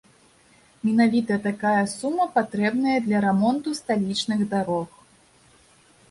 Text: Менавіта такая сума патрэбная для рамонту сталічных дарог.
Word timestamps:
Менавіта 0.87 1.35
такая 1.47 1.81
сума 1.99 2.25
патрэбная 2.37 2.95
для 3.07 3.19
рамонту 3.25 3.69
сталічных 3.81 4.41
дарог. 4.55 4.89